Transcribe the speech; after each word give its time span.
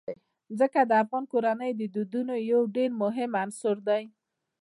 ځمکه 0.57 0.81
د 0.89 0.91
افغان 1.03 1.23
کورنیو 1.31 1.77
د 1.79 1.83
دودونو 1.95 2.33
یو 2.51 2.61
ډېر 2.75 2.89
مهم 3.03 3.31
عنصر 3.41 3.75
دی. 3.87 4.03